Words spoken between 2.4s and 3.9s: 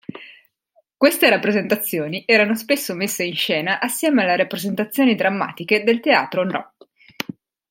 spesso messe in scena